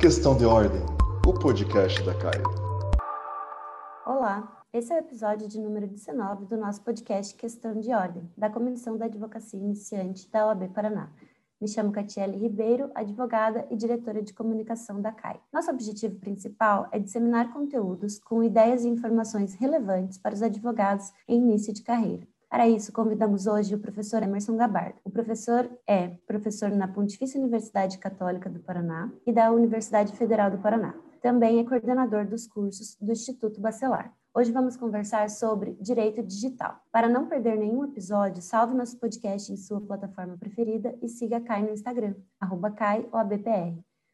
[0.00, 0.80] Questão de Ordem,
[1.26, 2.40] o podcast da CAI.
[4.06, 8.48] Olá, esse é o episódio de número 19 do nosso podcast Questão de Ordem, da
[8.48, 11.10] Comissão da Advocacia Iniciante da OAB Paraná.
[11.60, 15.40] Me chamo Catiele Ribeiro, advogada e diretora de comunicação da CAI.
[15.52, 21.38] Nosso objetivo principal é disseminar conteúdos com ideias e informações relevantes para os advogados em
[21.40, 22.24] início de carreira.
[22.50, 24.98] Para isso, convidamos hoje o professor Emerson Gabardo.
[25.04, 30.56] O professor é professor na Pontifícia Universidade Católica do Paraná e da Universidade Federal do
[30.56, 30.94] Paraná.
[31.20, 34.14] Também é coordenador dos cursos do Instituto Bacelar.
[34.34, 36.80] Hoje vamos conversar sobre direito digital.
[36.90, 41.40] Para não perder nenhum episódio, salve nosso podcast em sua plataforma preferida e siga a
[41.42, 42.74] CAI no Instagram, arroba.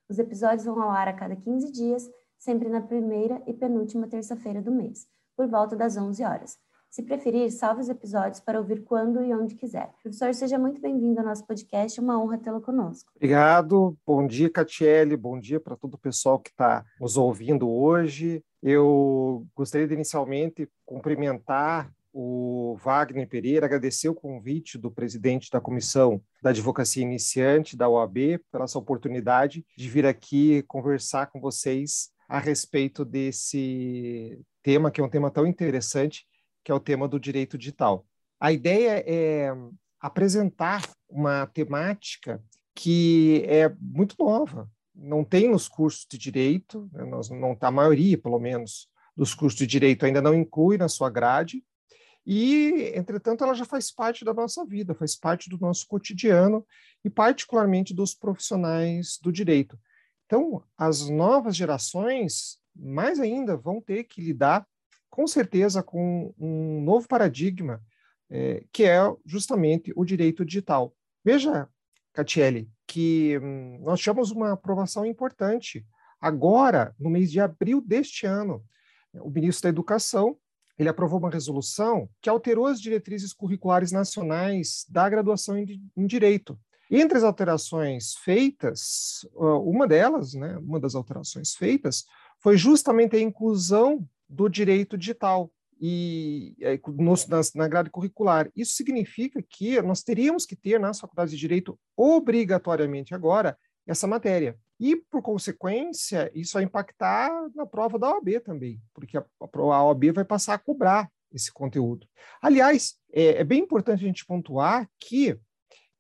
[0.09, 4.61] Os episódios vão ao ar a cada 15 dias, sempre na primeira e penúltima terça-feira
[4.61, 5.07] do mês,
[5.37, 6.59] por volta das 11 horas.
[6.95, 9.91] Se preferir, salve os episódios para ouvir quando e onde quiser.
[10.01, 13.11] Professor, seja muito bem-vindo ao nosso podcast, é uma honra tê-lo conosco.
[13.17, 18.45] Obrigado, bom dia, Catiele, bom dia para todo o pessoal que está nos ouvindo hoje.
[18.63, 26.23] Eu gostaria de inicialmente cumprimentar o Wagner Pereira, agradecer o convite do presidente da Comissão
[26.41, 32.39] da Advocacia Iniciante da OAB pela essa oportunidade de vir aqui conversar com vocês a
[32.39, 36.25] respeito desse tema, que é um tema tão interessante
[36.65, 38.07] que é o tema do direito digital.
[38.41, 39.53] A ideia é
[40.01, 42.43] apresentar uma temática
[42.75, 48.19] que é muito nova, não tem nos cursos de direito, né, nós, não, a maioria,
[48.19, 51.63] pelo menos, dos cursos de direito ainda não inclui na sua grade,
[52.27, 56.67] e, entretanto, ela já faz parte da nossa vida, faz parte do nosso cotidiano
[57.05, 59.79] e, particularmente, dos profissionais do direito.
[60.25, 64.67] Então, as novas gerações, mais ainda, vão ter que lidar
[65.15, 67.81] com certeza com um novo paradigma,
[68.29, 70.93] é, que é justamente o direito digital.
[71.25, 71.69] Veja,
[72.13, 75.87] Catiele, que hum, nós tivemos uma aprovação importante
[76.21, 78.65] agora, no mês de abril deste ano.
[79.13, 80.37] O ministro da Educação
[80.77, 86.59] ele aprovou uma resolução que alterou as diretrizes curriculares nacionais da graduação em, em direito.
[86.91, 92.05] Entre as alterações feitas, uma delas, né, uma das alterações feitas,
[92.41, 95.51] foi justamente a inclusão do direito digital
[95.81, 96.55] e
[96.87, 98.51] no, na, na grade curricular.
[98.55, 103.57] Isso significa que nós teríamos que ter nas faculdades de direito obrigatoriamente agora
[103.87, 104.57] essa matéria.
[104.81, 110.11] E, por consequência, isso vai impactar na prova da OAB também, porque a, a OAB
[110.13, 112.07] vai passar a cobrar esse conteúdo.
[112.41, 115.39] Aliás, é, é bem importante a gente pontuar que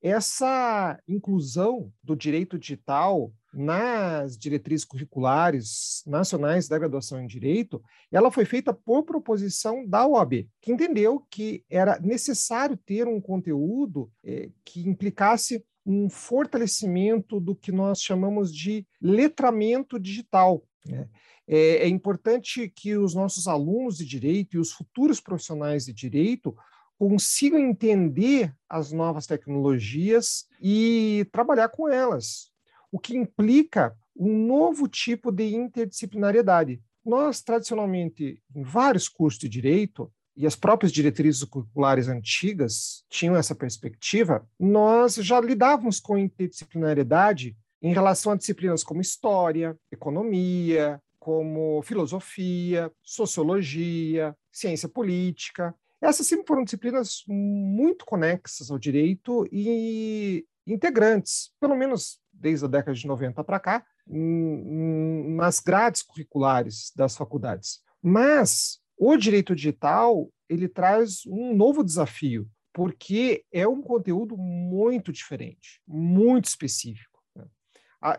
[0.04, 7.82] essa inclusão do direito digital nas diretrizes curriculares nacionais da graduação em direito,
[8.12, 14.12] ela foi feita por proposição da OAB, que entendeu que era necessário ter um conteúdo
[14.22, 20.62] eh, que implicasse um fortalecimento do que nós chamamos de letramento digital.
[20.86, 21.08] Né?
[21.48, 26.54] É, é importante que os nossos alunos de direito e os futuros profissionais de direito
[26.98, 32.50] consigam entender as novas tecnologias e trabalhar com elas,
[32.90, 36.80] o que implica um novo tipo de interdisciplinariedade.
[37.04, 43.54] Nós, tradicionalmente, em vários cursos de direito, e as próprias diretrizes curriculares antigas tinham essa
[43.54, 52.90] perspectiva, nós já lidávamos com interdisciplinariedade em relação a disciplinas como história, economia, como filosofia,
[53.02, 55.74] sociologia, ciência política.
[56.00, 62.96] Essas sempre foram disciplinas muito conexas ao direito e integrantes, pelo menos desde a década
[62.96, 67.80] de 90 para cá, nas grades curriculares das faculdades.
[68.02, 75.80] Mas o direito digital ele traz um novo desafio, porque é um conteúdo muito diferente,
[75.86, 77.22] muito específico.
[77.34, 77.46] Né?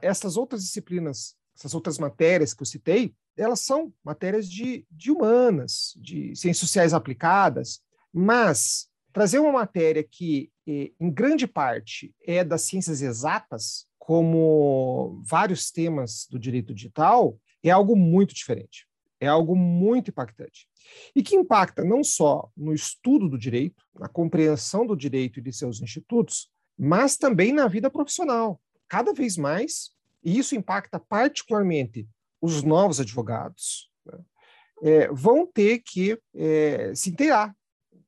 [0.01, 5.93] Essas outras disciplinas, essas outras matérias que eu citei, elas são matérias de, de humanas,
[5.97, 7.81] de ciências sociais aplicadas,
[8.13, 15.71] mas trazer uma matéria que, eh, em grande parte, é das ciências exatas, como vários
[15.71, 18.85] temas do direito digital, é algo muito diferente,
[19.19, 20.67] é algo muito impactante.
[21.15, 25.51] E que impacta não só no estudo do direito, na compreensão do direito e de
[25.51, 28.61] seus institutos, mas também na vida profissional.
[28.87, 29.94] Cada vez mais,
[30.25, 32.09] e isso impacta particularmente
[32.41, 34.19] os novos advogados, né,
[34.81, 37.55] é, vão ter que é, se inteirar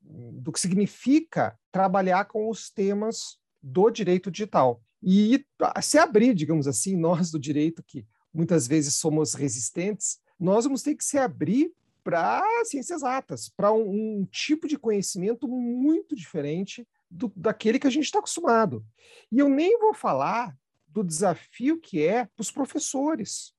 [0.01, 5.45] do que significa trabalhar com os temas do direito digital e
[5.81, 10.95] se abrir, digamos assim, nós do direito que muitas vezes somos resistentes, nós vamos ter
[10.95, 11.71] que se abrir
[12.03, 17.89] para ciências exatas, para um, um, tipo de conhecimento muito diferente do, daquele que a
[17.89, 18.85] gente está acostumado.
[19.31, 20.55] E eu nem vou falar
[20.97, 23.53] do desafio que é para os professores.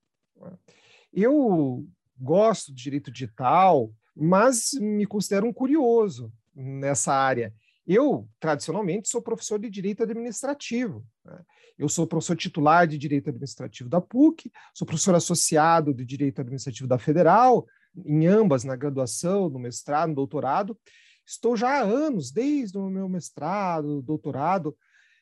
[1.12, 1.86] Eu
[2.18, 7.54] gosto de direito digital, mas me considero um curioso nessa área.
[7.86, 11.06] Eu, tradicionalmente, sou professor de direito administrativo.
[11.24, 11.40] Né?
[11.78, 16.88] Eu sou professor titular de direito administrativo da PUC, sou professor associado de direito administrativo
[16.88, 17.66] da Federal,
[18.04, 20.78] em ambas, na graduação, no mestrado, no doutorado.
[21.24, 24.76] Estou já há anos, desde o meu mestrado, doutorado,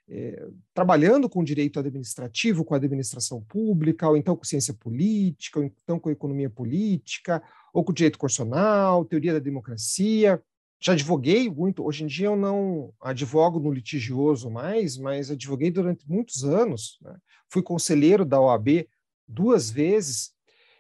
[0.09, 5.99] é, trabalhando com direito administrativo, com administração pública, ou então com ciência política, ou então
[5.99, 7.43] com economia política,
[7.73, 10.41] ou com direito constitucional, teoria da democracia.
[10.79, 16.09] Já advoguei muito, hoje em dia eu não advogo no litigioso mais, mas advoguei durante
[16.09, 16.99] muitos anos.
[17.03, 17.17] Né?
[17.49, 18.87] Fui conselheiro da OAB
[19.27, 20.33] duas vezes,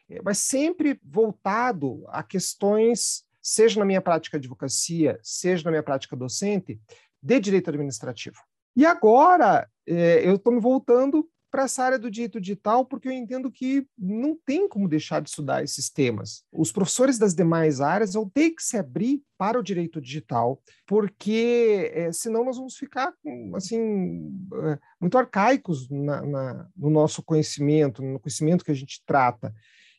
[0.08, 5.82] é, mas sempre voltado a questões, seja na minha prática de advocacia, seja na minha
[5.82, 6.80] prática docente,
[7.20, 8.36] de direito administrativo.
[8.76, 13.12] E agora é, eu estou me voltando para essa área do direito digital, porque eu
[13.12, 16.44] entendo que não tem como deixar de estudar esses temas.
[16.52, 21.90] Os professores das demais áreas vão ter que se abrir para o direito digital, porque
[21.94, 23.14] é, senão nós vamos ficar
[23.54, 24.30] assim
[24.64, 29.54] é, muito arcaicos na, na, no nosso conhecimento, no conhecimento que a gente trata.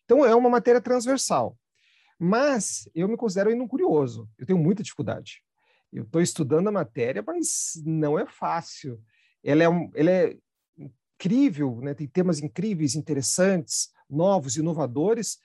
[0.06, 1.57] Então é uma matéria transversal.
[2.19, 4.29] Mas eu me considero ainda um curioso.
[4.38, 5.41] Eu tenho muita dificuldade.
[5.92, 9.01] Eu estou estudando a matéria, mas não é fácil.
[9.44, 10.38] Ela é, um, ela é
[10.78, 11.94] incrível, né?
[11.94, 15.39] tem temas incríveis, interessantes, novos, inovadores,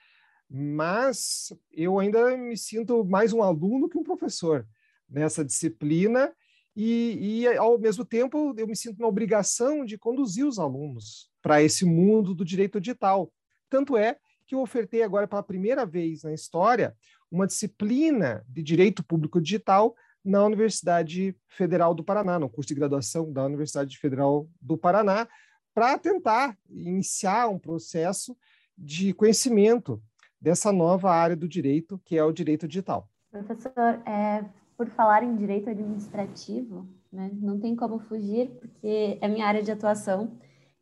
[0.49, 4.67] mas eu ainda me sinto mais um aluno que um professor
[5.09, 6.33] nessa disciplina
[6.75, 11.62] e, e, ao mesmo tempo, eu me sinto na obrigação de conduzir os alunos para
[11.62, 13.33] esse mundo do direito digital.
[13.69, 14.17] Tanto é
[14.47, 16.97] que eu ofertei agora pela primeira vez na história
[17.31, 19.94] uma disciplina de direito público digital
[20.25, 25.27] na Universidade Federal do Paraná, no curso de graduação da Universidade Federal do Paraná,
[25.75, 28.37] para tentar iniciar um processo
[28.77, 30.03] de conhecimento
[30.41, 33.09] dessa nova área do direito, que é o direito digital.
[33.31, 34.45] Professor, é,
[34.77, 39.71] por falar em direito administrativo, né, não tem como fugir, porque é minha área de
[39.71, 40.39] atuação,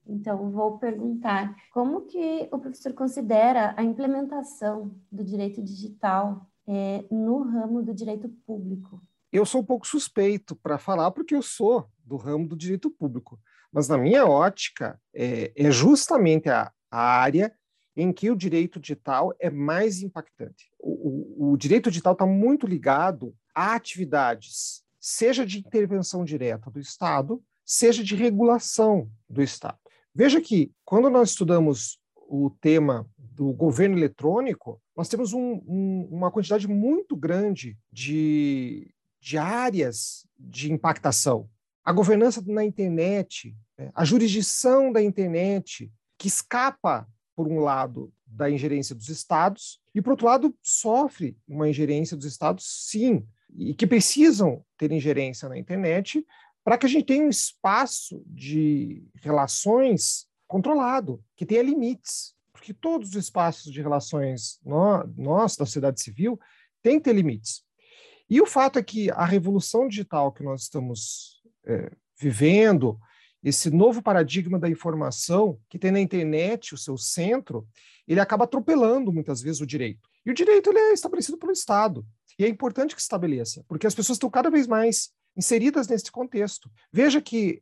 [0.07, 7.43] então vou perguntar como que o professor considera a implementação do direito digital é, no
[7.43, 9.01] ramo do direito público?
[9.33, 13.39] Eu sou um pouco suspeito para falar, porque eu sou do ramo do direito público.
[13.73, 17.55] Mas, na minha ótica, é, é justamente a, a, área
[17.97, 20.71] em que o direito digital é mais impactante.
[20.79, 26.81] O, o, o direito digital está muito ligado a atividades, seja de intervenção direta do
[26.81, 29.79] Estado, seja de regulação do Estado.
[30.13, 36.31] Veja que, quando nós estudamos o tema do governo eletrônico, nós temos um, um, uma
[36.31, 41.49] quantidade muito grande de de áreas de impactação.
[41.85, 48.51] A governança na internet, né, a jurisdição da internet, que escapa, por um lado, da
[48.51, 53.27] ingerência dos estados, e, por outro lado, sofre uma ingerência dos estados, sim,
[53.57, 56.25] e que precisam ter ingerência na internet
[56.63, 62.35] para que a gente tenha um espaço de relações controlado, que tenha limites.
[62.53, 66.39] Porque todos os espaços de relações nós, da sociedade civil,
[66.83, 67.65] têm que ter limites.
[68.31, 72.97] E o fato é que a revolução digital que nós estamos é, vivendo,
[73.43, 77.67] esse novo paradigma da informação que tem na internet o seu centro,
[78.07, 80.09] ele acaba atropelando muitas vezes o direito.
[80.25, 82.07] E o direito ele é estabelecido pelo Estado.
[82.39, 86.71] E é importante que estabeleça, porque as pessoas estão cada vez mais inseridas nesse contexto.
[86.93, 87.61] Veja que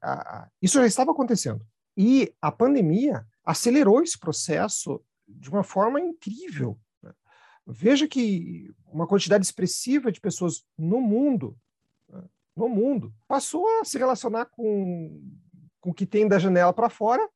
[0.61, 1.65] isso já estava acontecendo.
[1.97, 6.79] E a pandemia acelerou esse processo de uma forma incrível.
[7.71, 11.57] Veja que uma quantidade expressiva de pessoas no mundo,
[12.57, 15.23] no mundo, passou a se relacionar com,
[15.81, 17.29] com o que tem da janela para fora,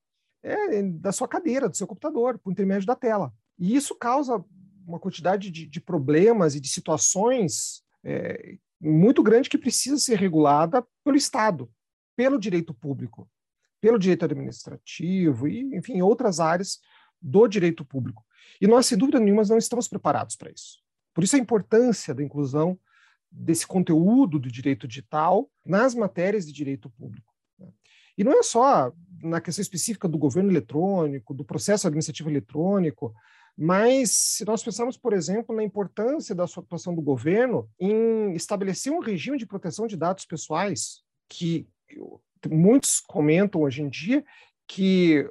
[0.43, 3.33] é, da sua cadeira, do seu computador, por intermédio da tela.
[3.59, 4.43] E isso causa
[4.87, 10.85] uma quantidade de, de problemas e de situações é, muito grande que precisa ser regulada
[11.05, 11.71] pelo Estado,
[12.17, 13.31] pelo direito público,
[13.81, 16.81] pelo direito administrativo e, enfim, outras áreas
[17.21, 18.25] do direito público.
[18.61, 20.81] E nós, sem dúvida nenhuma, não estamos preparados para isso.
[21.15, 22.79] Por isso a importância da inclusão
[23.31, 27.33] desse conteúdo do direito digital nas matérias de direito público.
[27.59, 27.69] Né?
[28.17, 33.15] E não é só na questão específica do governo eletrônico, do processo administrativo eletrônico,
[33.57, 39.01] mas se nós pensarmos, por exemplo, na importância da atuação do governo em estabelecer um
[39.01, 41.69] regime de proteção de dados pessoais, que
[42.51, 44.25] muitos comentam hoje em dia
[44.67, 45.29] que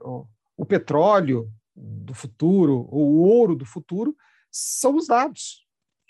[0.56, 4.16] o petróleo, do futuro, ou o ouro do futuro,
[4.52, 5.66] são os dados.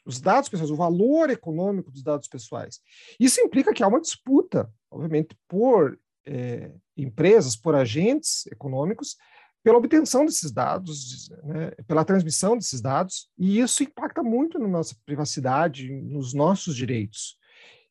[0.05, 2.79] Os dados pessoais, o valor econômico dos dados pessoais.
[3.19, 9.15] Isso implica que há uma disputa, obviamente, por é, empresas, por agentes econômicos,
[9.63, 14.95] pela obtenção desses dados, né, pela transmissão desses dados, e isso impacta muito na nossa
[15.05, 17.37] privacidade, nos nossos direitos.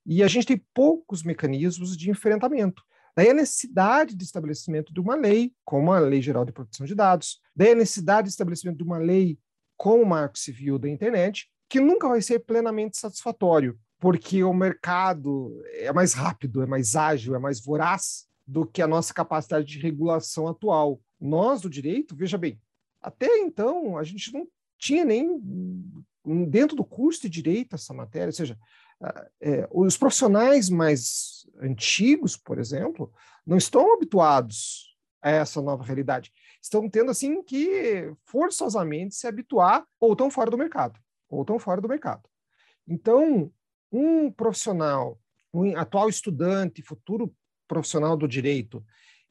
[0.04, 2.82] E a gente tem poucos mecanismos de enfrentamento.
[3.20, 6.94] Daí a necessidade de estabelecimento de uma lei, como a Lei Geral de Proteção de
[6.94, 9.38] Dados, daí a necessidade de estabelecimento de uma lei
[9.76, 15.62] como o Marco Civil da Internet, que nunca vai ser plenamente satisfatório, porque o mercado
[15.74, 19.78] é mais rápido, é mais ágil, é mais voraz do que a nossa capacidade de
[19.78, 20.98] regulação atual.
[21.20, 22.58] Nós do direito, veja bem,
[23.02, 24.48] até então a gente não
[24.78, 25.38] tinha nem
[26.48, 28.58] dentro do curso de direito essa matéria, ou seja,
[29.40, 33.12] é, os profissionais mais antigos, por exemplo,
[33.46, 36.32] não estão habituados a essa nova realidade.
[36.62, 41.80] Estão tendo assim que forçosamente se habituar ou estão fora do mercado, ou estão fora
[41.80, 42.28] do mercado.
[42.86, 43.52] Então,
[43.92, 45.18] um profissional,
[45.52, 47.34] um atual estudante, futuro
[47.66, 48.84] profissional do direito,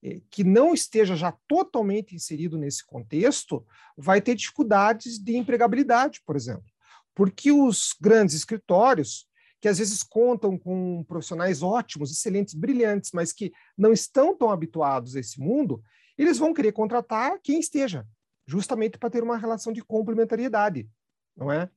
[0.04, 3.66] eh, que não esteja já totalmente inserido nesse contexto,
[3.98, 6.66] vai ter dificuldades de empregabilidade, por exemplo.
[7.14, 9.28] Porque os grandes escritórios,
[9.62, 15.16] que às vezes contam com profissionais ótimos, excelentes, brilhantes, mas que não estão tão habituados
[15.16, 15.84] a esse mundo,
[16.18, 18.06] eles vão querer contratar quem esteja,
[18.46, 20.89] justamente para ter uma relação de complementariedade,
[21.36, 21.70] não é?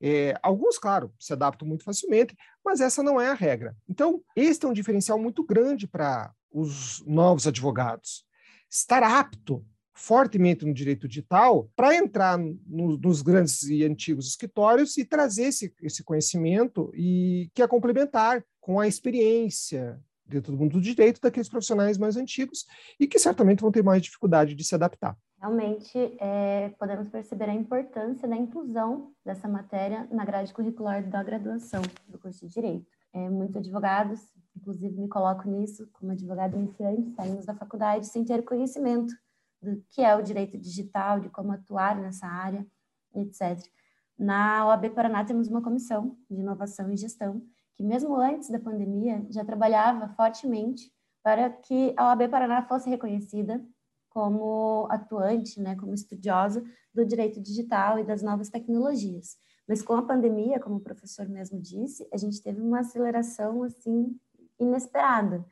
[0.00, 3.76] É, alguns, claro, se adaptam muito facilmente, mas essa não é a regra.
[3.88, 8.24] Então, este é um diferencial muito grande para os novos advogados.
[8.70, 9.64] Estar apto
[9.94, 15.72] fortemente no direito digital para entrar no, nos grandes e antigos escritórios e trazer esse,
[15.80, 21.48] esse conhecimento e que é complementar com a experiência dentro do mundo do direito daqueles
[21.48, 22.66] profissionais mais antigos
[22.98, 25.16] e que certamente vão ter mais dificuldade de se adaptar.
[25.38, 31.82] Realmente, é, podemos perceber a importância da inclusão dessa matéria na grade curricular da graduação
[32.08, 32.86] do curso de Direito.
[33.12, 34.20] É, muitos advogados,
[34.56, 39.14] inclusive me coloco nisso, como advogado iniciante, saímos da faculdade sem ter conhecimento
[39.64, 42.66] do que é o direito digital, de como atuar nessa área,
[43.14, 43.58] etc.
[44.18, 47.42] Na OAB Paraná temos uma comissão de inovação e gestão
[47.74, 50.92] que mesmo antes da pandemia já trabalhava fortemente
[51.22, 53.64] para que a OAB Paraná fosse reconhecida
[54.10, 59.36] como atuante, né, como estudiosa do direito digital e das novas tecnologias.
[59.66, 64.16] Mas com a pandemia, como o professor mesmo disse, a gente teve uma aceleração assim
[64.60, 65.44] inesperada.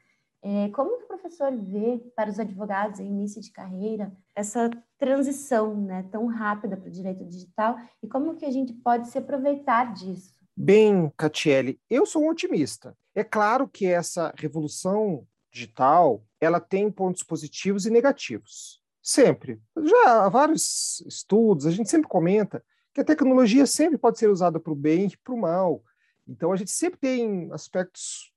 [0.45, 4.69] É, como que o professor vê para os advogados em início de carreira essa
[4.99, 9.19] transição né, tão rápida para o direito digital e como que a gente pode se
[9.19, 10.35] aproveitar disso?
[10.57, 12.97] Bem, Catiele, eu sou um otimista.
[13.15, 18.83] É claro que essa revolução digital, ela tem pontos positivos e negativos.
[19.03, 19.61] Sempre.
[19.77, 24.61] Já há vários estudos, a gente sempre comenta que a tecnologia sempre pode ser usada
[24.61, 25.83] para o bem e para o mal.
[26.27, 28.33] Então, a gente sempre tem aspectos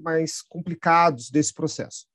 [0.00, 2.06] mais complicados desse processo.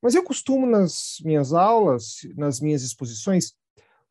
[0.00, 3.54] Mas eu costumo, nas minhas aulas, nas minhas exposições,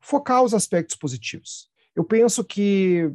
[0.00, 1.70] focar os aspectos positivos.
[1.94, 3.10] Eu penso que,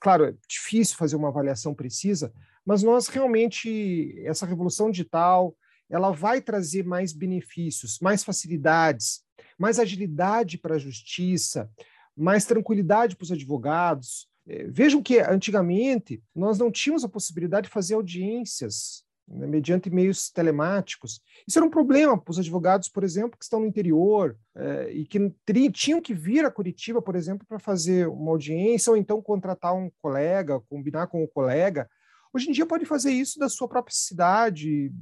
[0.00, 2.32] claro, é difícil fazer uma avaliação precisa,
[2.64, 5.56] mas nós realmente, essa revolução digital,
[5.88, 9.22] ela vai trazer mais benefícios, mais facilidades,
[9.56, 11.70] mais agilidade para a justiça,
[12.16, 14.28] mais tranquilidade para os advogados.
[14.48, 20.30] É, vejam que antigamente nós não tínhamos a possibilidade de fazer audiências né, mediante meios
[20.30, 21.20] telemáticos.
[21.46, 25.04] Isso era um problema para os advogados, por exemplo, que estão no interior é, e
[25.04, 25.32] que
[25.72, 29.90] tinham que vir a Curitiba, por exemplo, para fazer uma audiência ou então contratar um
[30.00, 31.88] colega, combinar com o colega.
[32.32, 34.92] Hoje em dia pode fazer isso da sua própria cidade,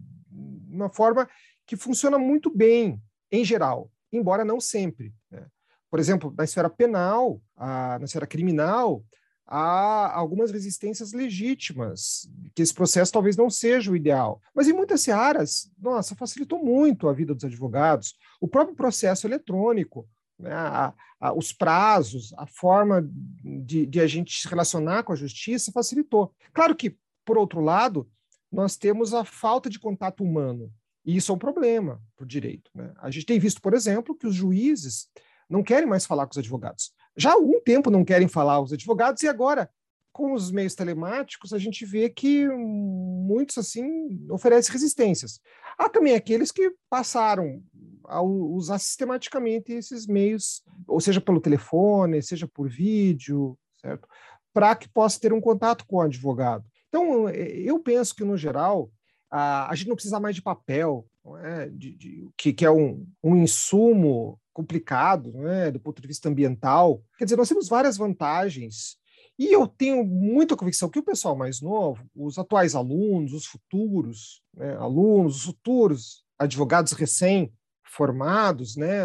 [0.71, 1.29] uma forma
[1.67, 5.13] que funciona muito bem, em geral, embora não sempre.
[5.31, 5.47] Né?
[5.91, 9.05] Por exemplo, na esfera penal, a, na esfera criminal,
[9.47, 14.41] há algumas resistências legítimas, que esse processo talvez não seja o ideal.
[14.55, 18.15] Mas em muitas áreas, nossa, facilitou muito a vida dos advogados.
[18.41, 20.09] O próprio processo eletrônico,
[20.39, 23.07] né, a, a, os prazos, a forma
[23.43, 26.35] de, de a gente se relacionar com a justiça facilitou.
[26.53, 28.09] Claro que, por outro lado,
[28.51, 30.73] nós temos a falta de contato humano.
[31.05, 32.71] E isso é um problema para o direito.
[32.75, 32.93] Né?
[32.99, 35.09] A gente tem visto, por exemplo, que os juízes
[35.49, 36.93] não querem mais falar com os advogados.
[37.17, 39.71] Já há algum tempo não querem falar os advogados, e agora,
[40.13, 45.41] com os meios telemáticos, a gente vê que muitos assim oferecem resistências.
[45.79, 47.63] Há também aqueles que passaram
[48.05, 54.09] a usar sistematicamente esses meios, ou seja pelo telefone, seja por vídeo, certo?
[54.53, 56.65] Para que possa ter um contato com o advogado.
[56.89, 58.91] Então, é, eu penso que, no geral,
[59.31, 61.05] a, a gente não precisa mais de papel,
[61.43, 61.69] é?
[61.71, 65.71] de, de, que, que, é um, um insumo complicado é?
[65.71, 67.03] do ponto de vista ambiental.
[67.19, 68.97] Quer dizer, nós temos várias vantagens.
[69.39, 74.41] E eu tenho muita convicção que o pessoal mais novo, os atuais alunos, os futuros
[74.55, 79.03] né, alunos, os futuros advogados recém-formados, né,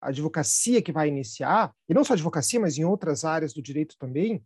[0.00, 3.96] a advocacia que vai iniciar, e não só advocacia, mas em outras áreas do direito
[3.98, 4.44] também,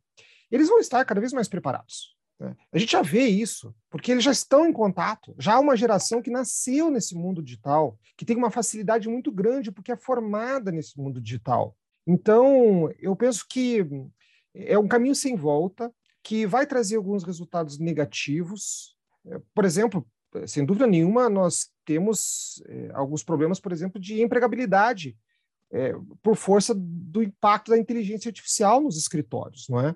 [0.50, 2.15] eles vão estar cada vez mais preparados.
[2.38, 2.54] Né?
[2.72, 5.34] A gente já vê isso, porque eles já estão em contato.
[5.38, 9.72] Já há uma geração que nasceu nesse mundo digital, que tem uma facilidade muito grande
[9.72, 11.76] porque é formada nesse mundo digital.
[12.06, 13.84] Então, eu penso que
[14.54, 18.96] é um caminho sem volta, que vai trazer alguns resultados negativos.
[19.54, 20.06] Por exemplo,
[20.46, 25.16] sem dúvida nenhuma, nós temos é, alguns problemas, por exemplo, de empregabilidade
[25.72, 29.94] é, por força do impacto da inteligência artificial nos escritórios, não é?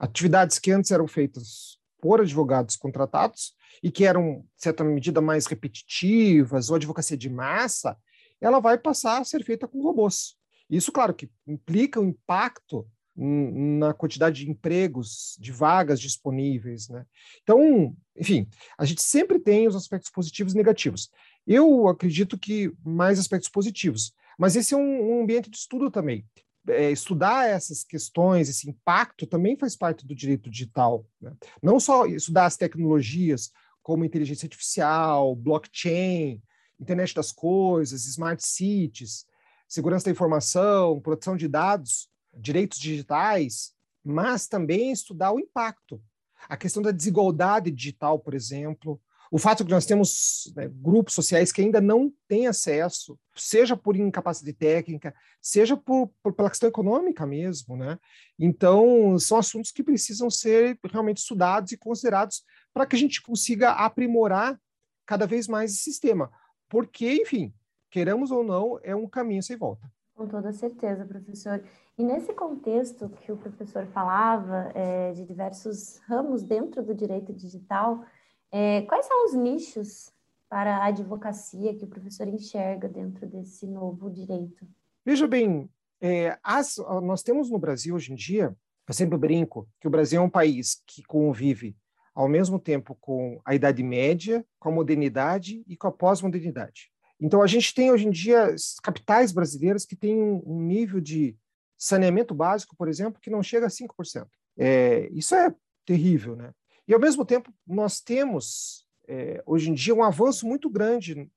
[0.00, 5.46] Atividades que antes eram feitas por advogados contratados e que eram, de certa medida, mais
[5.46, 7.96] repetitivas, ou advocacia de massa,
[8.40, 10.34] ela vai passar a ser feita com robôs.
[10.68, 16.88] Isso, claro, que implica um impacto na quantidade de empregos, de vagas disponíveis.
[16.88, 17.04] Né?
[17.42, 21.10] Então, enfim, a gente sempre tem os aspectos positivos e negativos.
[21.46, 26.24] Eu acredito que mais aspectos positivos, mas esse é um, um ambiente de estudo também.
[26.68, 31.06] É, estudar essas questões, esse impacto, também faz parte do direito digital.
[31.20, 31.32] Né?
[31.62, 33.50] Não só estudar as tecnologias
[33.82, 36.42] como inteligência artificial, blockchain,
[36.78, 39.26] internet das coisas, smart cities,
[39.68, 43.72] segurança da informação, proteção de dados, direitos digitais,
[44.04, 46.02] mas também estudar o impacto.
[46.48, 51.52] A questão da desigualdade digital, por exemplo, o fato que nós temos né, grupos sociais
[51.52, 57.24] que ainda não têm acesso, seja por incapacidade técnica, seja por, por, pela questão econômica
[57.24, 57.96] mesmo, né?
[58.36, 62.42] Então, são assuntos que precisam ser realmente estudados e considerados
[62.74, 64.60] para que a gente consiga aprimorar
[65.06, 66.30] cada vez mais esse sistema.
[66.68, 67.54] Porque, enfim,
[67.88, 69.88] queremos ou não, é um caminho sem volta.
[70.14, 71.62] Com toda certeza, professor.
[71.96, 78.04] E nesse contexto que o professor falava, é, de diversos ramos dentro do direito digital,
[78.52, 80.12] é, quais são os nichos
[80.48, 84.66] para a advocacia que o professor enxerga dentro desse novo direito?
[85.04, 88.56] Veja bem, é, as, nós temos no Brasil hoje em dia,
[88.88, 91.76] eu sempre brinco que o Brasil é um país que convive
[92.14, 96.90] ao mesmo tempo com a Idade Média, com a modernidade e com a pós-modernidade.
[97.20, 101.36] Então, a gente tem hoje em dia capitais brasileiras que têm um nível de
[101.78, 104.26] saneamento básico, por exemplo, que não chega a 5%.
[104.58, 106.52] É, isso é terrível, né?
[106.90, 111.30] E, ao mesmo tempo, nós temos, é, hoje em dia, um avanço muito grande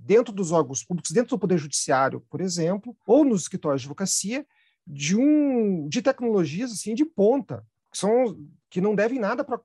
[0.00, 4.44] dentro dos órgãos públicos, dentro do Poder Judiciário, por exemplo, ou nos escritórios de advocacia,
[4.84, 8.36] de, um, de tecnologias assim de ponta, que, são,
[8.68, 9.60] que não devem nada para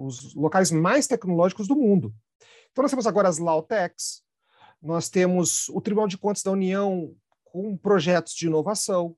[0.00, 2.12] os locais mais tecnológicos do mundo.
[2.72, 4.20] Então, nós temos agora as Lautex,
[4.82, 9.16] nós temos o Tribunal de Contas da União com projetos de inovação,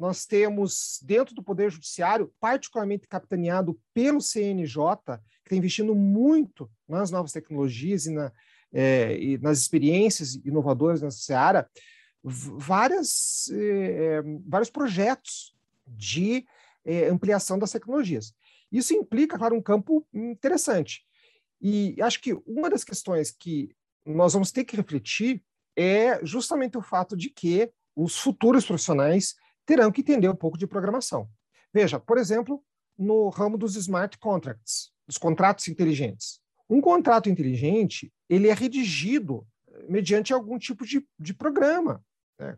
[0.00, 7.10] nós temos dentro do Poder Judiciário, particularmente capitaneado pelo CNJ, que está investindo muito nas
[7.10, 8.32] novas tecnologias e, na,
[8.72, 11.70] é, e nas experiências inovadoras nessa seara,
[12.24, 15.54] várias, é, vários projetos
[15.86, 16.46] de
[16.82, 18.34] é, ampliação das tecnologias.
[18.72, 21.04] Isso implica, claro, um campo interessante.
[21.60, 25.44] E acho que uma das questões que nós vamos ter que refletir
[25.76, 29.34] é justamente o fato de que os futuros profissionais
[29.70, 31.28] terão que entender um pouco de programação.
[31.72, 32.60] Veja, por exemplo,
[32.98, 36.40] no ramo dos smart contracts, dos contratos inteligentes.
[36.68, 39.46] Um contrato inteligente, ele é redigido
[39.88, 42.04] mediante algum tipo de, de programa,
[42.36, 42.56] né?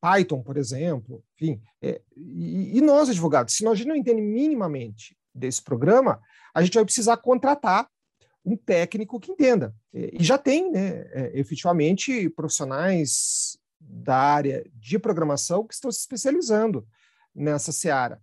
[0.00, 1.60] Python, por exemplo, enfim.
[1.82, 6.18] É, e, e, nós, advogados, se nós não entendemos minimamente desse programa,
[6.54, 7.88] a gente vai precisar contratar
[8.44, 9.74] um técnico que entenda.
[9.92, 13.56] E já tem, né, é, efetivamente, profissionais
[13.88, 16.86] da área de programação que estão se especializando
[17.34, 18.20] nessa seara.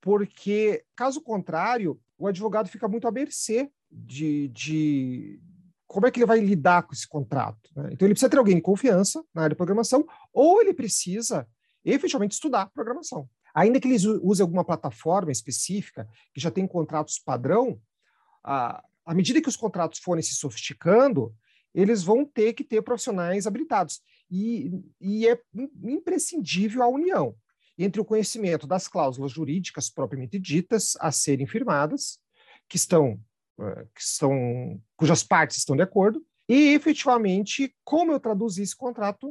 [0.00, 5.40] Porque, caso contrário, o advogado fica muito à mercê de, de
[5.86, 7.70] como é que ele vai lidar com esse contrato.
[7.74, 7.90] Né?
[7.92, 11.46] Então, ele precisa ter alguém de confiança na área de programação, ou ele precisa
[11.84, 13.28] efetivamente estudar programação.
[13.54, 17.80] Ainda que ele use alguma plataforma específica que já tem contratos padrão,
[18.42, 21.34] a, à medida que os contratos forem se sofisticando,
[21.74, 24.02] eles vão ter que ter profissionais habilitados.
[24.30, 25.38] E, e é
[25.82, 27.34] imprescindível a união
[27.78, 32.18] entre o conhecimento das cláusulas jurídicas propriamente ditas a serem firmadas,
[32.68, 33.18] que estão,
[33.60, 39.28] eh, que estão cujas partes estão de acordo, e efetivamente como eu traduzi esse contrato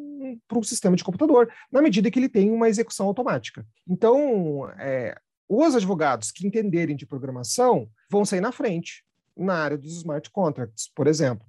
[0.47, 3.65] para um sistema de computador, na medida que ele tem uma execução automática.
[3.87, 5.15] Então, é,
[5.47, 9.05] os advogados que entenderem de programação vão sair na frente,
[9.37, 11.45] na área dos smart contracts, por exemplo.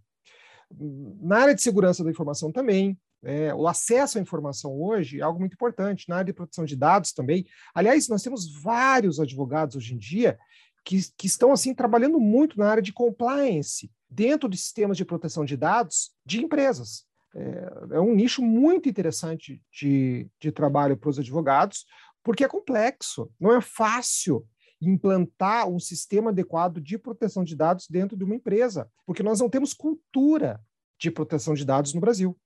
[1.23, 5.41] Na área de segurança da informação também, é, o acesso à informação hoje é algo
[5.41, 7.47] muito importante, na área de proteção de dados também.
[7.75, 10.39] Aliás, nós temos vários advogados hoje em dia
[10.85, 15.45] que, que estão assim trabalhando muito na área de compliance, dentro de sistemas de proteção
[15.45, 17.05] de dados de empresas.
[17.35, 21.85] É, é um nicho muito interessante de, de trabalho para os advogados,
[22.23, 24.47] porque é complexo, não é fácil
[24.81, 29.49] implantar um sistema adequado de proteção de dados dentro de uma empresa, porque nós não
[29.49, 30.61] temos cultura
[30.99, 32.39] de proteção de dados no Brasil.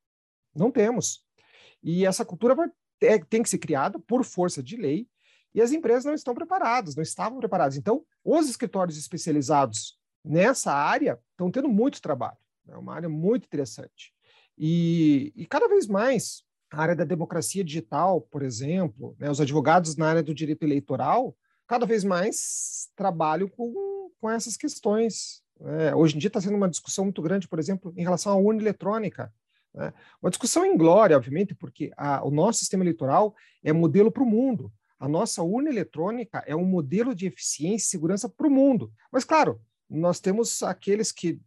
[0.59, 1.25] Não temos.
[1.83, 2.69] E essa cultura vai,
[3.01, 5.09] é, tem que ser criada por força de lei,
[5.55, 7.77] e as empresas não estão preparadas, não estavam preparadas.
[7.77, 12.37] Então, os escritórios especializados nessa área estão tendo muito trabalho.
[12.69, 14.13] É uma área muito interessante.
[14.57, 19.97] E, e cada vez mais, a área da democracia digital, por exemplo, né, os advogados
[19.97, 21.35] na área do direito eleitoral,
[21.67, 25.43] cada vez mais trabalham com, com essas questões.
[25.61, 28.37] É, hoje em dia está sendo uma discussão muito grande, por exemplo, em relação à
[28.37, 29.33] urna eletrônica.
[29.79, 29.95] Né?
[30.21, 34.27] Uma discussão em glória, obviamente, porque a, o nosso sistema eleitoral é modelo para o
[34.27, 34.73] mundo.
[34.99, 38.93] A nossa urna eletrônica é um modelo de eficiência e segurança para o mundo.
[39.13, 41.41] Mas, claro, nós temos aqueles que,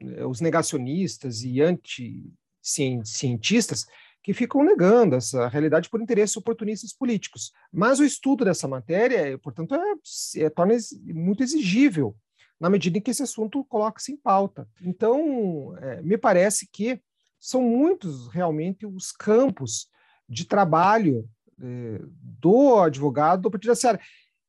[0.00, 3.84] eh, os negacionistas e anti-cientistas,
[4.22, 7.52] que ficam negando essa realidade por interesses oportunistas políticos.
[7.70, 9.94] Mas o estudo dessa matéria, portanto, é,
[10.42, 12.16] é torna muito exigível
[12.58, 14.68] na medida em que esse assunto coloca-se em pauta.
[14.82, 17.00] Então, é, me parece que
[17.46, 19.88] são muitos realmente os campos
[20.28, 21.30] de trabalho
[21.62, 24.00] é, do advogado a partir dessa seara,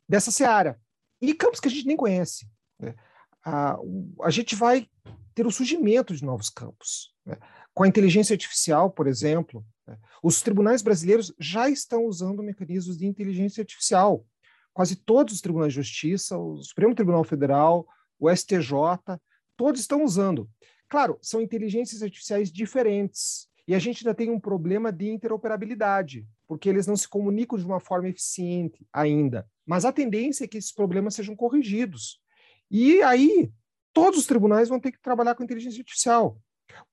[0.09, 0.81] dessa seara.
[1.21, 2.49] E campos que a gente nem conhece.
[2.79, 2.95] Né?
[3.45, 3.77] A,
[4.23, 4.89] a gente vai
[5.35, 7.13] ter o surgimento de novos campos.
[7.23, 7.37] Né?
[7.71, 9.95] Com a inteligência artificial, por exemplo, né?
[10.23, 14.25] os tribunais brasileiros já estão usando mecanismos de inteligência artificial.
[14.73, 17.87] Quase todos os tribunais de justiça, o Supremo Tribunal Federal,
[18.19, 18.71] o STJ,
[19.55, 20.49] todos estão usando.
[20.89, 23.47] Claro, são inteligências artificiais diferentes.
[23.67, 27.65] E a gente ainda tem um problema de interoperabilidade, porque eles não se comunicam de
[27.65, 29.45] uma forma eficiente ainda.
[29.65, 32.21] Mas a tendência é que esses problemas sejam corrigidos.
[32.71, 33.51] E aí,
[33.91, 36.39] todos os tribunais vão ter que trabalhar com inteligência artificial.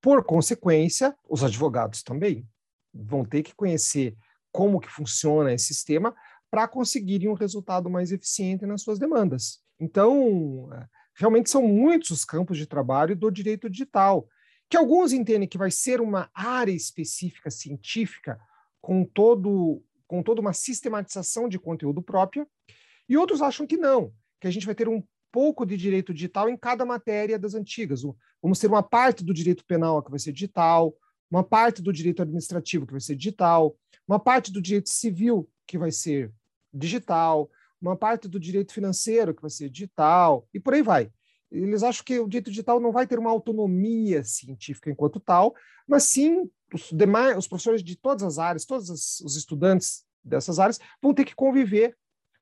[0.00, 2.44] Por consequência, os advogados também
[2.92, 4.16] vão ter que conhecer
[4.50, 6.14] como que funciona esse sistema
[6.50, 9.61] para conseguirem um resultado mais eficiente nas suas demandas.
[9.78, 10.70] Então,
[11.14, 14.29] realmente são muitos os campos de trabalho do direito digital,
[14.68, 18.38] que alguns entendem que vai ser uma área específica científica
[18.81, 22.46] com todo com toda uma sistematização de conteúdo própria,
[23.09, 26.48] e outros acham que não, que a gente vai ter um pouco de direito digital
[26.48, 28.03] em cada matéria das antigas.
[28.40, 30.94] Vamos ter uma parte do direito penal que vai ser digital,
[31.31, 35.79] uma parte do direito administrativo que vai ser digital, uma parte do direito civil que
[35.79, 36.31] vai ser
[36.72, 37.50] digital,
[37.88, 41.11] uma parte do direito financeiro que vai ser digital, e por aí vai.
[41.51, 45.55] Eles acham que o direito digital não vai ter uma autonomia científica enquanto tal,
[45.87, 48.88] mas sim os demais, os professores de todas as áreas, todos
[49.20, 51.97] os estudantes dessas áreas vão ter que conviver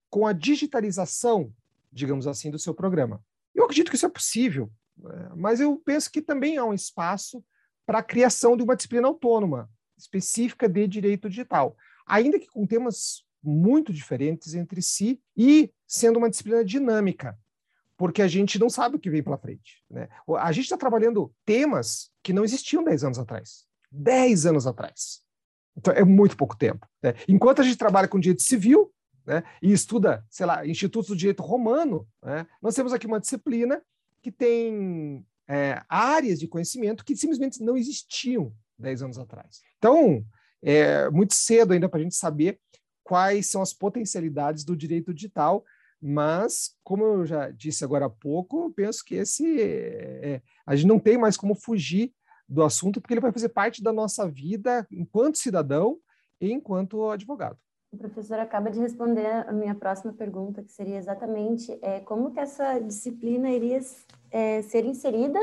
[0.08, 1.52] com a digitalização,
[1.92, 3.22] digamos assim, do seu programa.
[3.54, 5.30] Eu acredito que isso é possível, né?
[5.36, 7.44] mas eu penso que também há um espaço
[7.84, 11.76] para a criação de uma disciplina autônoma específica de direito digital,
[12.06, 17.38] ainda que com temas muito diferentes entre si e sendo uma disciplina dinâmica,
[17.96, 19.82] porque a gente não sabe o que vem pela frente.
[19.90, 20.08] Né?
[20.38, 23.66] A gente está trabalhando temas que não existiam 10 anos atrás.
[23.90, 25.20] 10 anos atrás.
[25.76, 26.86] Então, é muito pouco tempo.
[27.02, 27.14] Né?
[27.28, 28.92] Enquanto a gente trabalha com direito civil
[29.26, 33.82] né, e estuda, sei lá, institutos do direito romano, né, nós temos aqui uma disciplina
[34.20, 39.60] que tem é, áreas de conhecimento que simplesmente não existiam 10 anos atrás.
[39.78, 40.24] Então,
[40.62, 42.60] é muito cedo ainda para a gente saber
[43.04, 45.64] quais são as potencialidades do direito digital,
[46.00, 50.88] mas, como eu já disse agora há pouco, penso que esse é, é, a gente
[50.88, 52.12] não tem mais como fugir
[52.48, 55.98] do assunto, porque ele vai fazer parte da nossa vida enquanto cidadão
[56.40, 57.56] e enquanto advogado.
[57.92, 62.40] O professor acaba de responder a minha próxima pergunta, que seria exatamente é, como que
[62.40, 63.78] essa disciplina iria
[64.30, 65.38] é, ser inserida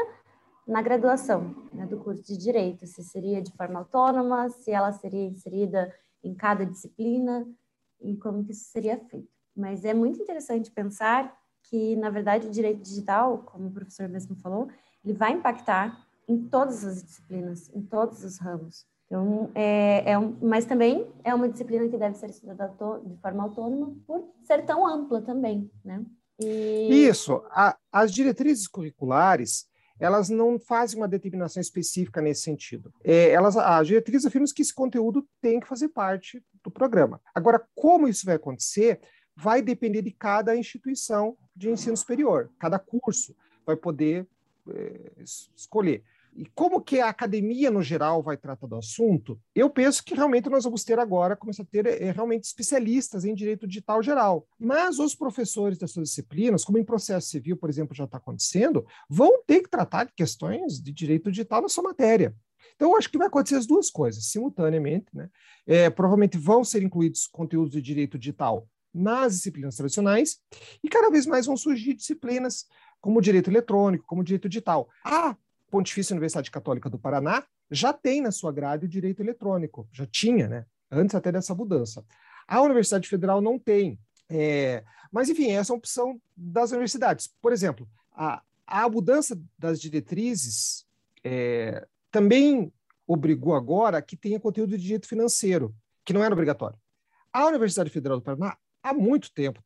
[0.67, 5.25] na graduação né, do curso de Direito, se seria de forma autônoma, se ela seria
[5.25, 5.93] inserida
[6.23, 7.47] em cada disciplina
[8.01, 9.29] e como que isso seria feito.
[9.55, 14.35] Mas é muito interessante pensar que, na verdade, o direito digital, como o professor mesmo
[14.35, 14.69] falou,
[15.03, 18.85] ele vai impactar em todas as disciplinas, em todos os ramos.
[19.05, 23.43] Então, é, é um, mas também é uma disciplina que deve ser estudada de forma
[23.43, 26.05] autônoma por ser tão ampla também, né?
[26.39, 27.07] E...
[27.07, 27.43] Isso.
[27.49, 29.67] A, as diretrizes curriculares,
[29.99, 32.93] elas não fazem uma determinação específica nesse sentido.
[33.03, 37.21] É, elas, a diretriz afirma que esse conteúdo tem que fazer parte do programa.
[37.35, 38.99] Agora, como isso vai acontecer,
[39.35, 42.49] vai depender de cada instituição de ensino superior.
[42.59, 43.35] Cada curso
[43.65, 44.25] vai poder
[44.69, 45.11] é,
[45.55, 46.03] escolher.
[46.33, 49.39] E como que a academia, no geral, vai tratar do assunto?
[49.53, 53.33] Eu penso que realmente nós vamos ter agora, começar a ter é, realmente especialistas em
[53.33, 54.47] direito digital geral.
[54.57, 59.43] Mas os professores dessas disciplinas, como em processo civil, por exemplo, já está acontecendo, vão
[59.45, 62.33] ter que tratar de questões de direito digital na sua matéria.
[62.75, 65.07] Então, eu acho que vai acontecer as duas coisas simultaneamente.
[65.13, 65.29] Né?
[65.67, 70.39] É, provavelmente vão ser incluídos conteúdos de direito digital nas disciplinas tradicionais
[70.83, 72.65] e cada vez mais vão surgir disciplinas
[72.99, 74.89] como direito eletrônico, como direito digital.
[75.05, 75.35] A
[75.69, 80.47] Pontifícia Universidade Católica do Paraná já tem na sua grade o direito eletrônico, já tinha,
[80.47, 80.65] né?
[80.91, 82.03] Antes até dessa mudança.
[82.47, 83.99] A Universidade Federal não tem.
[84.27, 87.29] É, mas, enfim, essa é uma opção das universidades.
[87.41, 90.85] Por exemplo, a, a mudança das diretrizes
[91.23, 92.73] é, também
[93.05, 96.77] obrigou agora que tenha conteúdo de direito financeiro, que não era obrigatório.
[97.31, 99.63] A Universidade Federal do Paraná, há muito tempo,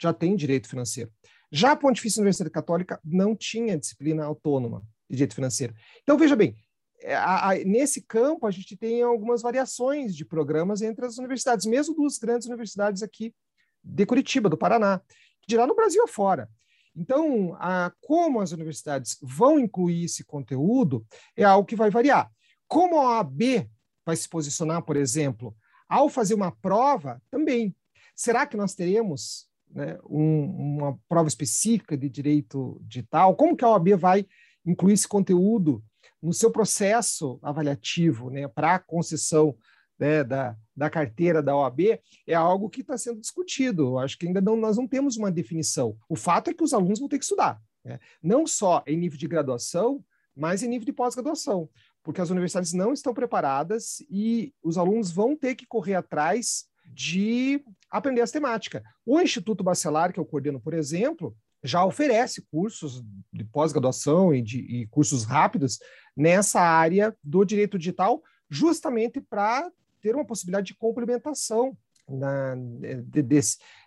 [0.00, 1.10] já tem direito financeiro.
[1.50, 5.74] Já a Pontifícia Universidade Católica não tinha disciplina autônoma de direito financeiro.
[6.02, 6.56] Então, veja bem,
[7.02, 11.66] é, a, a, nesse campo, a gente tem algumas variações de programas entre as universidades,
[11.66, 13.34] mesmo duas grandes universidades aqui
[13.82, 15.00] de Curitiba, do Paraná,
[15.40, 16.48] que dirá no Brasil afora.
[16.94, 22.30] Então, a, como as universidades vão incluir esse conteúdo é algo que vai variar.
[22.68, 23.68] Como a OAB
[24.04, 25.56] vai se posicionar, por exemplo,
[25.88, 27.74] ao fazer uma prova, também.
[28.14, 33.34] Será que nós teremos né, um, uma prova específica de direito digital?
[33.34, 34.26] Como que a OAB vai
[34.64, 35.82] incluir esse conteúdo
[36.22, 39.56] no seu processo avaliativo né, para a concessão
[39.98, 43.98] né, da, da carteira da OAB é algo que está sendo discutido.
[43.98, 45.96] Acho que ainda não, nós não temos uma definição.
[46.08, 47.98] O fato é que os alunos vão ter que estudar, né?
[48.22, 51.68] não só em nível de graduação, mas em nível de pós-graduação,
[52.02, 57.62] porque as universidades não estão preparadas e os alunos vão ter que correr atrás de
[57.90, 58.82] aprender essa temática.
[59.04, 64.58] O Instituto Bacelar, que eu coordeno, por exemplo, já oferece cursos de pós-graduação e, de,
[64.58, 65.78] e cursos rápidos
[66.16, 69.70] nessa área do direito digital, justamente para
[70.00, 71.76] ter uma possibilidade de complementação
[72.08, 73.22] na, de,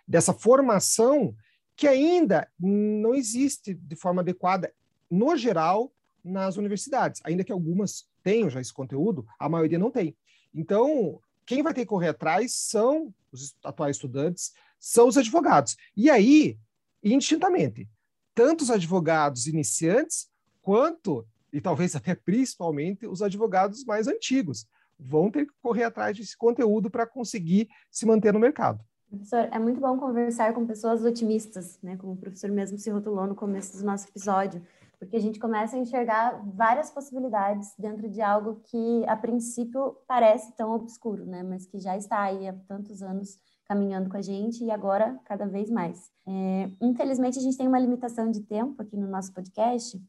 [0.06, 1.34] dessa formação
[1.76, 4.72] que ainda não existe de forma adequada,
[5.10, 5.92] no geral,
[6.24, 7.20] nas universidades.
[7.24, 10.16] Ainda que algumas tenham já esse conteúdo, a maioria não tem.
[10.54, 15.76] Então, quem vai ter que correr atrás são os atuais estudantes, são os advogados.
[15.96, 16.56] E aí,
[17.04, 17.88] indistintamente.
[18.34, 20.28] Tanto os advogados iniciantes,
[20.62, 24.66] quanto, e talvez até principalmente, os advogados mais antigos.
[24.98, 28.82] Vão ter que correr atrás desse conteúdo para conseguir se manter no mercado.
[29.08, 31.96] Professor, é muito bom conversar com pessoas otimistas, né?
[31.96, 34.60] Como o professor mesmo se rotulou no começo do nosso episódio,
[34.98, 40.56] porque a gente começa a enxergar várias possibilidades dentro de algo que, a princípio, parece
[40.56, 41.42] tão obscuro, né?
[41.42, 45.46] Mas que já está aí há tantos anos caminhando com a gente e agora cada
[45.46, 46.10] vez mais.
[46.26, 50.00] É, infelizmente, a gente tem uma limitação de tempo aqui no nosso podcast,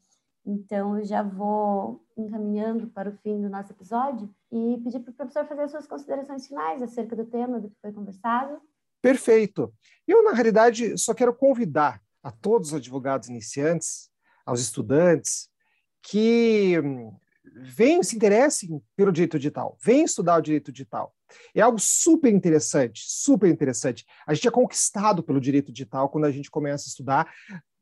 [0.44, 5.14] então eu já vou encaminhando para o fim do nosso episódio e pedir para o
[5.14, 8.60] professor fazer as suas considerações finais acerca do tema, do que foi conversado.
[9.02, 9.72] Perfeito.
[10.06, 14.10] Eu, na realidade, só quero convidar a todos os advogados iniciantes,
[14.44, 15.48] aos estudantes,
[16.00, 17.12] que hum,
[17.62, 21.14] venham, se interessem pelo direito digital, venham estudar o direito digital.
[21.54, 24.04] É algo super interessante, super interessante.
[24.26, 27.32] A gente é conquistado pelo direito digital quando a gente começa a estudar,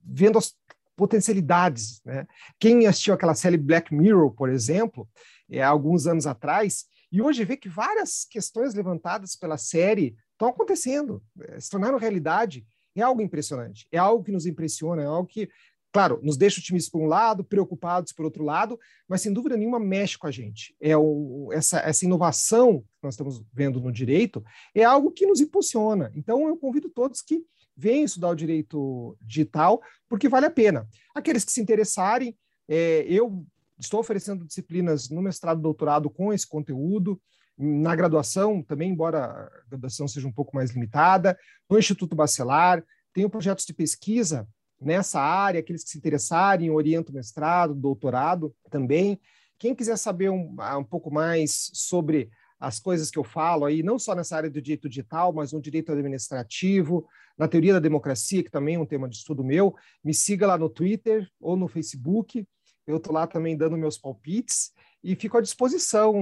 [0.03, 0.55] vendo as
[0.97, 2.01] potencialidades.
[2.05, 2.27] Né?
[2.59, 5.09] Quem assistiu aquela série Black Mirror, por exemplo,
[5.51, 10.49] é, há alguns anos atrás, e hoje vê que várias questões levantadas pela série estão
[10.49, 12.67] acontecendo, é, se tornaram realidade.
[12.97, 15.49] É algo impressionante, é algo que nos impressiona, é algo que
[15.95, 18.77] claro, nos deixa otimistas por um lado, preocupados por outro lado,
[19.09, 20.75] mas sem dúvida nenhuma mexe com a gente.
[20.81, 25.41] É o, essa, essa inovação que nós estamos vendo no direito é algo que nos
[25.41, 26.11] impulsiona.
[26.17, 27.45] Então, eu convido todos que
[27.77, 30.85] venham estudar o direito digital, porque vale a pena.
[31.15, 32.37] Aqueles que se interessarem,
[32.69, 33.47] é, eu
[33.79, 37.23] estou oferecendo disciplinas no mestrado e doutorado com esse conteúdo,
[37.57, 41.39] na graduação também, embora a graduação seja um pouco mais limitada,
[41.71, 44.45] no Instituto Bacelar, tenho projetos de pesquisa
[44.81, 49.21] nessa área, aqueles que se interessarem, oriento mestrado, doutorado também.
[49.59, 53.83] Quem quiser saber um, ah, um pouco mais sobre as coisas que eu falo aí,
[53.83, 57.07] não só nessa área do direito digital, mas no direito administrativo,
[57.37, 60.57] na teoria da democracia, que também é um tema de estudo meu, me siga lá
[60.57, 62.47] no Twitter ou no Facebook.
[62.87, 66.15] Eu estou lá também dando meus palpites e fico à disposição,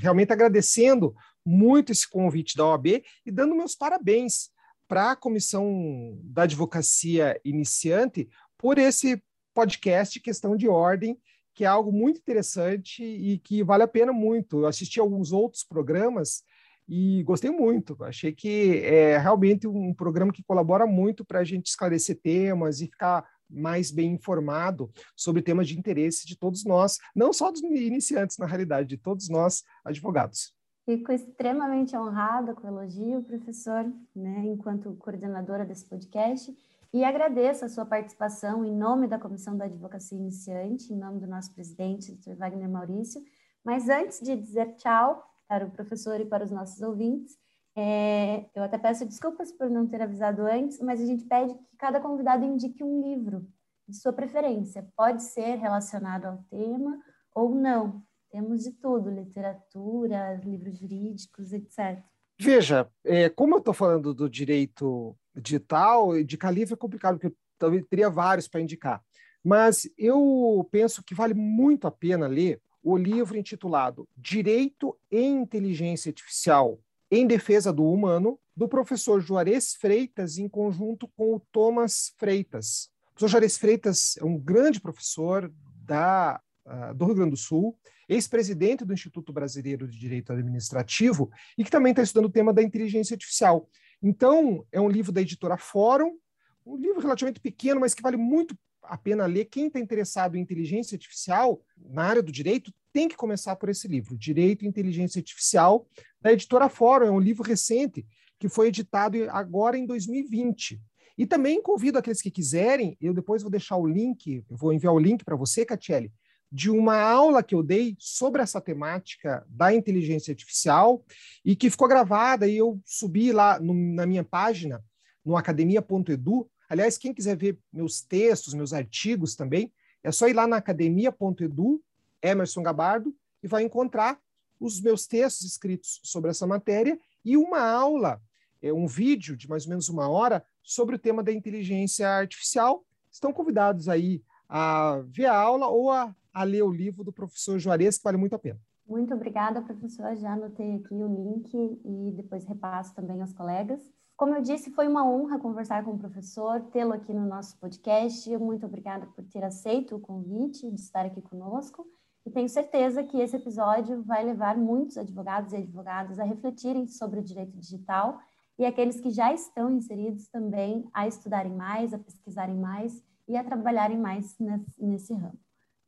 [0.00, 2.86] realmente agradecendo muito esse convite da OAB
[3.24, 4.50] e dando meus parabéns
[4.88, 9.22] para a comissão da advocacia iniciante por esse
[9.54, 11.16] podcast Questão de Ordem,
[11.54, 14.60] que é algo muito interessante e que vale a pena muito.
[14.60, 16.42] Eu assisti alguns outros programas
[16.88, 18.02] e gostei muito.
[18.02, 22.86] Achei que é realmente um programa que colabora muito para a gente esclarecer temas e
[22.86, 28.36] ficar mais bem informado sobre temas de interesse de todos nós, não só dos iniciantes,
[28.38, 30.57] na realidade, de todos nós advogados.
[30.88, 33.84] Fico extremamente honrada com o elogio, professor,
[34.16, 36.50] né, enquanto coordenadora desse podcast,
[36.94, 41.26] e agradeço a sua participação em nome da Comissão da Advocacia Iniciante, em nome do
[41.26, 42.36] nosso presidente, Dr.
[42.36, 43.22] Wagner Maurício.
[43.62, 47.36] Mas antes de dizer tchau para o professor e para os nossos ouvintes,
[47.76, 51.76] é, eu até peço desculpas por não ter avisado antes, mas a gente pede que
[51.76, 53.46] cada convidado indique um livro
[53.86, 54.88] de sua preferência.
[54.96, 56.98] Pode ser relacionado ao tema
[57.34, 58.07] ou não.
[58.30, 62.02] Temos de tudo: literatura, livros jurídicos, etc.
[62.40, 67.86] Veja, é, como eu estou falando do direito digital, indicar livro é complicado, porque eu
[67.86, 69.02] teria vários para indicar.
[69.42, 76.10] Mas eu penso que vale muito a pena ler o livro intitulado Direito em Inteligência
[76.10, 76.78] Artificial
[77.10, 82.90] em Defesa do Humano, do professor Juarez Freitas, em conjunto com o Thomas Freitas.
[83.06, 85.52] O professor Juarez Freitas é um grande professor
[85.84, 87.76] da, uh, do Rio Grande do Sul,
[88.08, 92.62] ex-presidente do Instituto Brasileiro de Direito Administrativo e que também está estudando o tema da
[92.62, 93.68] inteligência artificial.
[94.02, 96.16] Então, é um livro da editora Fórum,
[96.64, 99.46] um livro relativamente pequeno, mas que vale muito a pena ler.
[99.46, 103.86] Quem está interessado em inteligência artificial na área do direito tem que começar por esse
[103.86, 105.86] livro, Direito e Inteligência Artificial,
[106.20, 107.06] da editora Fórum.
[107.06, 108.06] É um livro recente
[108.38, 110.80] que foi editado agora em 2020.
[111.16, 114.98] E também convido aqueles que quiserem, eu depois vou deixar o link, vou enviar o
[114.98, 116.12] link para você, Catiele,
[116.50, 121.04] de uma aula que eu dei sobre essa temática da inteligência artificial
[121.44, 124.82] e que ficou gravada e eu subi lá no, na minha página,
[125.24, 126.50] no academia.edu.
[126.68, 131.82] Aliás, quem quiser ver meus textos, meus artigos também, é só ir lá na academia.edu,
[132.22, 134.18] Emerson Gabardo, e vai encontrar
[134.58, 138.20] os meus textos escritos sobre essa matéria e uma aula,
[138.60, 142.84] é um vídeo de mais ou menos uma hora sobre o tema da inteligência artificial.
[143.10, 147.58] Estão convidados aí a ver a aula ou a a ler o livro do professor
[147.58, 148.60] Juarez, que vale muito a pena.
[148.86, 150.14] Muito obrigada, professor.
[150.16, 153.80] Já anotei aqui o link e depois repasso também aos colegas.
[154.16, 158.36] Como eu disse, foi uma honra conversar com o professor, tê-lo aqui no nosso podcast.
[158.38, 161.86] Muito obrigada por ter aceito o convite de estar aqui conosco.
[162.24, 167.20] E tenho certeza que esse episódio vai levar muitos advogados e advogadas a refletirem sobre
[167.20, 168.18] o direito digital
[168.58, 173.44] e aqueles que já estão inseridos também a estudarem mais, a pesquisarem mais e a
[173.44, 174.36] trabalharem mais
[174.78, 175.38] nesse ramo.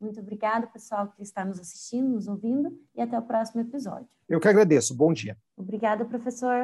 [0.01, 4.09] Muito obrigada, pessoal que está nos assistindo, nos ouvindo, e até o próximo episódio.
[4.29, 4.97] Eu que agradeço.
[4.97, 5.37] Bom dia.
[5.57, 6.63] Obrigada, professor.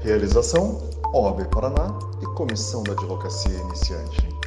[0.00, 0.78] Realização:
[1.12, 4.39] OAB Paraná e Comissão da Advocacia Iniciante.